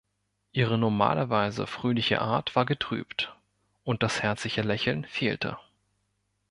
Ihre 0.51 0.79
normalerweise 0.79 1.67
fröhliche 1.67 2.21
Art 2.21 2.55
war 2.55 2.65
getrübt, 2.65 3.35
und 3.83 4.01
das 4.01 4.23
herzliche 4.23 4.63
Lächeln 4.63 5.05
fehlte. 5.05 5.59